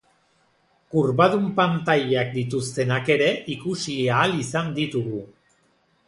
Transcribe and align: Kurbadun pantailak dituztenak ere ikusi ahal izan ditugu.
Kurbadun 0.95 1.43
pantailak 1.59 2.31
dituztenak 2.39 3.11
ere 3.19 3.27
ikusi 3.57 3.99
ahal 4.17 4.33
izan 4.45 4.73
ditugu. 4.79 5.21